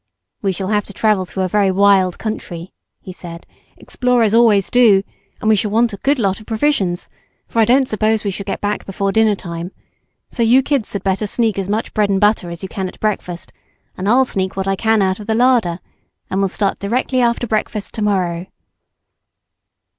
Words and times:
"We 0.41 0.51
shall 0.51 0.69
have 0.69 0.85
to 0.87 0.93
travel 0.93 1.25
through 1.25 1.43
a 1.43 1.47
very 1.47 1.69
wild 1.69 2.17
country," 2.17 2.73
he 3.01 3.13
said, 3.13 3.45
"explorers 3.77 4.33
always 4.33 4.71
do 4.71 5.03
and 5.39 5.47
we 5.47 5.55
shall 5.55 5.69
want 5.69 5.93
a 5.93 5.97
good 5.97 6.17
lot 6.17 6.39
of 6.39 6.47
provisions, 6.47 7.07
for 7.47 7.59
I 7.59 7.65
don't 7.65 7.87
suppose 7.87 8.23
we 8.23 8.31
shall 8.31 8.43
get 8.45 8.61
back 8.61 8.87
before 8.87 9.11
dinner 9.11 9.35
time, 9.35 9.71
so 10.31 10.41
you 10.41 10.63
kids 10.63 10.91
had 10.93 11.03
better 11.03 11.27
sneak 11.27 11.59
as 11.59 11.69
much 11.69 11.93
bread 11.93 12.09
and 12.09 12.19
butter 12.19 12.49
as 12.49 12.63
you 12.63 12.67
can 12.69 12.87
at 12.87 12.99
breakfast, 12.99 13.53
and 13.95 14.09
I'll 14.09 14.25
sneak 14.25 14.55
what 14.57 14.67
I 14.67 14.75
can 14.75 15.03
out 15.03 15.19
of 15.19 15.27
the 15.27 15.35
larder, 15.35 15.77
and 16.31 16.39
we'll 16.39 16.49
start 16.49 16.79
directly 16.79 17.21
after 17.21 17.45
breakfast 17.45 17.93
to 17.93 18.01
morrow." 18.01 18.47